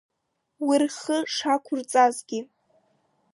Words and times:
Уи 0.67 0.75
рхы 0.83 1.17
шақәырҵазгьы. 1.35 2.39